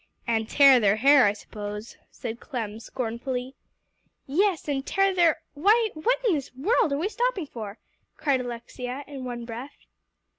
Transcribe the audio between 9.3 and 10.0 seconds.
breath.